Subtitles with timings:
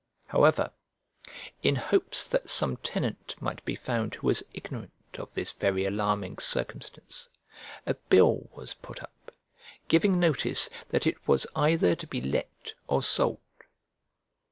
[0.25, 0.71] However,
[1.61, 6.39] in hopes that some tenant might be found who was ignorant of this very alarming
[6.39, 7.29] circumstance,
[7.85, 9.31] a bill was put up,
[9.89, 13.41] giving notice that it was either to be let or sold.